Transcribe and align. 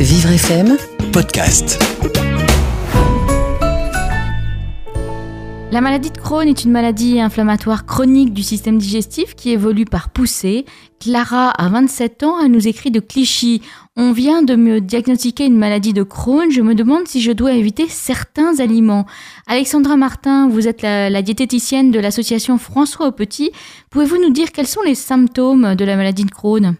Vivre 0.00 0.30
FM 0.30 0.76
podcast. 1.12 1.76
La 5.72 5.80
maladie 5.80 6.12
de 6.12 6.18
Crohn 6.18 6.46
est 6.46 6.62
une 6.62 6.70
maladie 6.70 7.20
inflammatoire 7.20 7.84
chronique 7.84 8.32
du 8.32 8.44
système 8.44 8.78
digestif 8.78 9.34
qui 9.34 9.50
évolue 9.50 9.86
par 9.86 10.10
poussée. 10.10 10.66
Clara 11.00 11.50
a 11.50 11.68
27 11.68 12.22
ans, 12.22 12.38
elle 12.38 12.52
nous 12.52 12.68
écrit 12.68 12.92
de 12.92 13.00
Clichy. 13.00 13.60
On 13.96 14.12
vient 14.12 14.42
de 14.42 14.54
me 14.54 14.80
diagnostiquer 14.80 15.46
une 15.46 15.58
maladie 15.58 15.92
de 15.92 16.04
Crohn, 16.04 16.48
je 16.48 16.62
me 16.62 16.76
demande 16.76 17.08
si 17.08 17.20
je 17.20 17.32
dois 17.32 17.54
éviter 17.54 17.88
certains 17.88 18.60
aliments. 18.60 19.04
Alexandra 19.48 19.96
Martin, 19.96 20.48
vous 20.48 20.68
êtes 20.68 20.82
la, 20.82 21.10
la 21.10 21.22
diététicienne 21.22 21.90
de 21.90 21.98
l'association 21.98 22.56
François 22.56 23.08
au 23.08 23.12
Petit. 23.12 23.50
Pouvez-vous 23.90 24.22
nous 24.22 24.30
dire 24.30 24.52
quels 24.52 24.68
sont 24.68 24.82
les 24.82 24.94
symptômes 24.94 25.74
de 25.74 25.84
la 25.84 25.96
maladie 25.96 26.24
de 26.24 26.30
Crohn? 26.30 26.76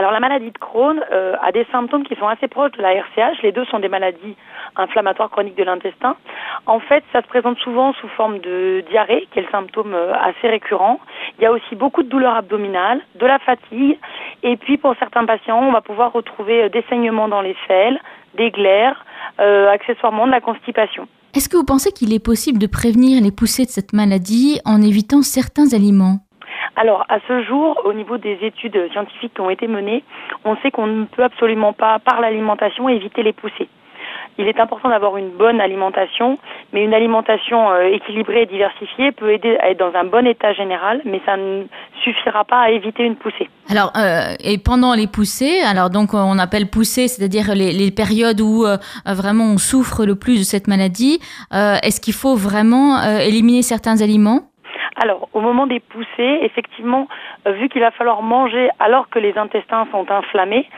Alors 0.00 0.12
la 0.12 0.20
maladie 0.20 0.50
de 0.50 0.56
Crohn 0.56 0.98
euh, 1.12 1.34
a 1.42 1.52
des 1.52 1.66
symptômes 1.70 2.04
qui 2.04 2.16
sont 2.16 2.26
assez 2.26 2.48
proches 2.48 2.72
de 2.72 2.80
la 2.80 2.94
RCH. 2.94 3.42
Les 3.42 3.52
deux 3.52 3.66
sont 3.66 3.80
des 3.80 3.90
maladies 3.90 4.34
inflammatoires 4.74 5.28
chroniques 5.28 5.58
de 5.58 5.62
l'intestin. 5.62 6.16
En 6.64 6.80
fait, 6.80 7.04
ça 7.12 7.20
se 7.20 7.26
présente 7.26 7.58
souvent 7.58 7.92
sous 7.92 8.08
forme 8.08 8.38
de 8.38 8.82
diarrhée, 8.88 9.28
qui 9.30 9.40
est 9.40 9.42
le 9.42 9.50
symptôme 9.50 9.92
euh, 9.92 10.14
assez 10.14 10.48
récurrent. 10.48 11.00
Il 11.38 11.42
y 11.42 11.46
a 11.46 11.52
aussi 11.52 11.74
beaucoup 11.74 12.02
de 12.02 12.08
douleurs 12.08 12.34
abdominales, 12.34 13.02
de 13.16 13.26
la 13.26 13.38
fatigue, 13.40 13.98
et 14.42 14.56
puis 14.56 14.78
pour 14.78 14.94
certains 14.98 15.26
patients, 15.26 15.60
on 15.60 15.72
va 15.72 15.82
pouvoir 15.82 16.14
retrouver 16.14 16.62
euh, 16.62 16.68
des 16.70 16.82
saignements 16.88 17.28
dans 17.28 17.42
les 17.42 17.56
selles, 17.68 18.00
des 18.38 18.50
glaires, 18.50 19.04
euh, 19.38 19.68
accessoirement 19.68 20.26
de 20.26 20.32
la 20.32 20.40
constipation. 20.40 21.08
Est-ce 21.34 21.50
que 21.50 21.58
vous 21.58 21.66
pensez 21.66 21.92
qu'il 21.92 22.14
est 22.14 22.24
possible 22.24 22.58
de 22.58 22.66
prévenir 22.66 23.22
les 23.22 23.32
poussées 23.32 23.66
de 23.66 23.70
cette 23.70 23.92
maladie 23.92 24.60
en 24.64 24.80
évitant 24.80 25.20
certains 25.20 25.74
aliments? 25.74 26.20
Alors, 26.76 27.04
à 27.08 27.18
ce 27.26 27.42
jour, 27.42 27.80
au 27.84 27.92
niveau 27.92 28.16
des 28.16 28.38
études 28.42 28.90
scientifiques 28.92 29.34
qui 29.34 29.40
ont 29.40 29.50
été 29.50 29.66
menées, 29.66 30.04
on 30.44 30.56
sait 30.58 30.70
qu'on 30.70 30.86
ne 30.86 31.04
peut 31.04 31.24
absolument 31.24 31.72
pas, 31.72 31.98
par 31.98 32.20
l'alimentation, 32.20 32.88
éviter 32.88 33.22
les 33.22 33.32
poussées. 33.32 33.68
Il 34.38 34.46
est 34.46 34.58
important 34.58 34.88
d'avoir 34.88 35.16
une 35.16 35.30
bonne 35.30 35.60
alimentation, 35.60 36.38
mais 36.72 36.84
une 36.84 36.94
alimentation 36.94 37.70
euh, 37.70 37.82
équilibrée 37.92 38.42
et 38.42 38.46
diversifiée 38.46 39.12
peut 39.12 39.30
aider 39.32 39.58
à 39.60 39.70
être 39.70 39.78
dans 39.78 39.94
un 39.94 40.04
bon 40.04 40.26
état 40.26 40.54
général, 40.54 41.02
mais 41.04 41.20
ça 41.26 41.36
ne 41.36 41.64
suffira 42.02 42.44
pas 42.44 42.62
à 42.62 42.70
éviter 42.70 43.04
une 43.04 43.16
poussée. 43.16 43.48
Alors, 43.68 43.92
euh, 43.96 44.34
et 44.42 44.58
pendant 44.58 44.94
les 44.94 45.06
poussées, 45.06 45.60
alors 45.60 45.90
donc 45.90 46.14
on 46.14 46.38
appelle 46.38 46.68
poussées, 46.68 47.08
c'est-à-dire 47.08 47.54
les, 47.54 47.90
périodes 47.90 48.40
où 48.40 48.64
euh, 48.64 48.76
vraiment 49.06 49.44
on 49.44 49.58
souffre 49.58 50.06
le 50.06 50.14
plus 50.14 50.38
de 50.38 50.44
cette 50.44 50.68
maladie, 50.68 51.20
euh, 51.52 51.76
est-ce 51.82 52.00
qu'il 52.00 52.14
faut 52.14 52.36
vraiment 52.36 53.02
éliminer 53.20 53.62
certains 53.62 54.00
aliments? 54.00 54.49
Alors, 55.02 55.30
au 55.32 55.40
moment 55.40 55.66
des 55.66 55.80
poussées, 55.80 56.40
effectivement, 56.42 57.08
euh, 57.46 57.52
vu 57.52 57.70
qu'il 57.70 57.80
va 57.80 57.90
falloir 57.90 58.20
manger 58.20 58.68
alors 58.78 59.08
que 59.08 59.18
les 59.18 59.36
intestins 59.38 59.86
sont 59.90 60.10
inflammés, 60.10 60.68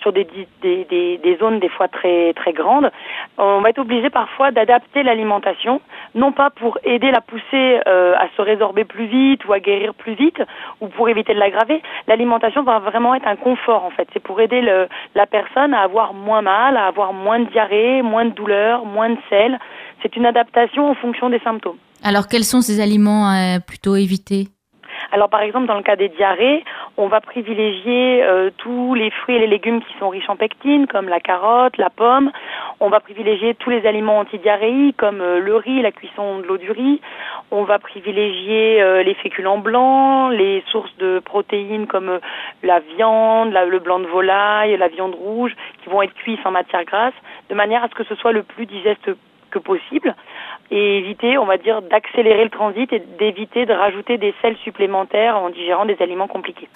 sur 0.00 0.12
des, 0.12 0.26
des, 0.62 1.36
zones 1.38 1.60
des 1.60 1.68
fois 1.68 1.88
très, 1.88 2.32
très 2.34 2.52
grandes, 2.52 2.90
on 3.36 3.60
va 3.60 3.70
être 3.70 3.78
obligé 3.78 4.10
parfois 4.10 4.50
d'adapter 4.50 5.02
l'alimentation, 5.02 5.80
non 6.14 6.32
pas 6.32 6.50
pour 6.50 6.78
aider 6.84 7.10
la 7.10 7.20
poussée 7.20 7.80
euh, 7.86 8.14
à 8.16 8.28
se 8.36 8.42
résorber 8.42 8.84
plus 8.84 9.06
vite 9.06 9.44
ou 9.46 9.52
à 9.52 9.60
guérir 9.60 9.94
plus 9.94 10.14
vite, 10.14 10.42
ou 10.80 10.88
pour 10.88 11.08
éviter 11.08 11.34
de 11.34 11.38
l'aggraver. 11.38 11.80
L'alimentation 12.08 12.62
va 12.62 12.80
vraiment 12.80 13.14
être 13.14 13.28
un 13.28 13.36
confort, 13.36 13.84
en 13.84 13.90
fait. 13.90 14.08
C'est 14.12 14.22
pour 14.22 14.40
aider 14.40 14.60
le, 14.60 14.88
la 15.14 15.26
personne 15.26 15.72
à 15.72 15.82
avoir 15.82 16.14
moins 16.14 16.42
mal, 16.42 16.76
à 16.76 16.86
avoir 16.86 17.12
moins 17.12 17.38
de 17.38 17.46
diarrhée, 17.46 18.02
moins 18.02 18.24
de 18.24 18.30
douleur, 18.30 18.84
moins 18.84 19.10
de 19.10 19.18
sel. 19.30 19.58
C'est 20.02 20.16
une 20.16 20.26
adaptation 20.26 20.90
en 20.90 20.94
fonction 20.94 21.30
des 21.30 21.40
symptômes. 21.40 21.78
Alors, 22.02 22.28
quels 22.28 22.44
sont 22.44 22.60
ces 22.60 22.80
aliments 22.80 23.30
euh, 23.30 23.58
plutôt 23.58 23.96
évités? 23.96 24.48
Alors 25.10 25.30
par 25.30 25.40
exemple 25.40 25.66
dans 25.66 25.76
le 25.76 25.82
cas 25.82 25.96
des 25.96 26.08
diarrhées, 26.10 26.64
on 26.96 27.08
va 27.08 27.20
privilégier 27.20 28.22
euh, 28.22 28.50
tous 28.58 28.94
les 28.94 29.10
fruits 29.10 29.36
et 29.36 29.38
les 29.38 29.46
légumes 29.46 29.80
qui 29.80 29.98
sont 29.98 30.08
riches 30.08 30.28
en 30.28 30.36
pectine, 30.36 30.86
comme 30.86 31.08
la 31.08 31.20
carotte, 31.20 31.76
la 31.78 31.88
pomme. 31.88 32.30
On 32.80 32.90
va 32.90 33.00
privilégier 33.00 33.54
tous 33.54 33.70
les 33.70 33.86
aliments 33.86 34.18
antidiarrhéiques, 34.18 34.96
comme 34.96 35.20
euh, 35.20 35.40
le 35.40 35.56
riz, 35.56 35.80
la 35.80 35.92
cuisson 35.92 36.40
de 36.40 36.44
l'eau 36.44 36.58
du 36.58 36.70
riz. 36.70 37.00
On 37.50 37.64
va 37.64 37.78
privilégier 37.78 38.82
euh, 38.82 39.02
les 39.02 39.14
féculents 39.14 39.58
blancs, 39.58 40.32
les 40.32 40.62
sources 40.70 40.94
de 40.98 41.20
protéines 41.20 41.86
comme 41.86 42.18
la 42.62 42.80
viande, 42.80 43.52
la, 43.52 43.64
le 43.64 43.78
blanc 43.78 44.00
de 44.00 44.06
volaille, 44.06 44.76
la 44.76 44.88
viande 44.88 45.14
rouge, 45.14 45.52
qui 45.82 45.88
vont 45.88 46.02
être 46.02 46.14
cuits 46.14 46.38
en 46.44 46.50
matière 46.50 46.84
grasse, 46.84 47.14
de 47.48 47.54
manière 47.54 47.82
à 47.82 47.88
ce 47.88 47.94
que 47.94 48.04
ce 48.04 48.14
soit 48.16 48.32
le 48.32 48.42
plus 48.42 48.66
digeste 48.66 49.10
que 49.48 49.58
possible 49.58 50.14
et 50.70 50.98
éviter, 50.98 51.38
on 51.38 51.46
va 51.46 51.56
dire, 51.56 51.82
d'accélérer 51.82 52.44
le 52.44 52.50
transit 52.50 52.92
et 52.92 53.02
d'éviter 53.18 53.66
de 53.66 53.72
rajouter 53.72 54.18
des 54.18 54.34
sels 54.42 54.56
supplémentaires 54.58 55.36
en 55.36 55.50
digérant 55.50 55.86
des 55.86 55.96
aliments 56.00 56.28
compliqués. 56.28 56.68